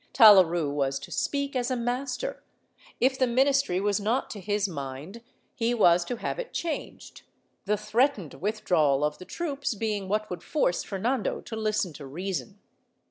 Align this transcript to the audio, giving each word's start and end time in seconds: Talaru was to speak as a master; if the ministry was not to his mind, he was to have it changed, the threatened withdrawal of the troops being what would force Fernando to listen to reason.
Talaru 0.13 0.71
was 0.73 0.97
to 0.97 1.11
speak 1.11 1.55
as 1.55 1.69
a 1.69 1.75
master; 1.75 2.41
if 2.99 3.19
the 3.19 3.27
ministry 3.27 3.79
was 3.79 3.99
not 3.99 4.31
to 4.31 4.39
his 4.39 4.67
mind, 4.67 5.21
he 5.53 5.75
was 5.75 6.03
to 6.05 6.15
have 6.15 6.39
it 6.39 6.53
changed, 6.53 7.21
the 7.65 7.77
threatened 7.77 8.33
withdrawal 8.41 9.03
of 9.03 9.19
the 9.19 9.25
troops 9.25 9.75
being 9.75 10.07
what 10.07 10.27
would 10.31 10.41
force 10.41 10.83
Fernando 10.83 11.39
to 11.41 11.55
listen 11.55 11.93
to 11.93 12.07
reason. 12.07 12.57